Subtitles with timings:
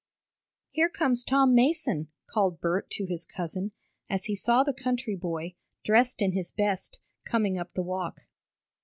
[0.71, 3.71] "Here comes Tom Mason!" called Bert to his cousin,
[4.09, 8.21] as he saw the country boy, dressed in his best, coming up the walk.